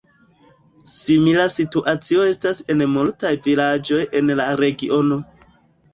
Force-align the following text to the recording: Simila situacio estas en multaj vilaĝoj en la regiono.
Simila 0.93 1.43
situacio 1.57 2.25
estas 2.29 2.63
en 2.75 2.83
multaj 2.97 3.35
vilaĝoj 3.49 4.03
en 4.21 4.35
la 4.41 4.49
regiono. 4.63 5.25